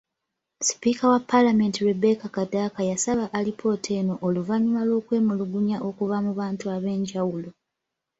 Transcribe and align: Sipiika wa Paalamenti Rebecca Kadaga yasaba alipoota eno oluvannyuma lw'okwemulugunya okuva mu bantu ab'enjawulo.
Sipiika 0.67 1.09
wa 1.09 1.19
Paalamenti 1.19 1.85
Rebecca 1.85 2.29
Kadaga 2.35 2.81
yasaba 2.91 3.29
alipoota 3.37 3.91
eno 4.01 4.13
oluvannyuma 4.27 4.81
lw'okwemulugunya 4.87 5.77
okuva 5.89 6.17
mu 6.25 6.31
bantu 6.39 6.65
ab'enjawulo. 6.75 7.49